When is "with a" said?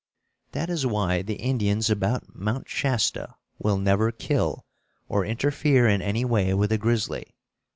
6.55-6.79